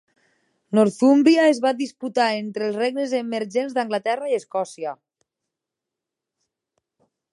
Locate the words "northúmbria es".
0.77-1.59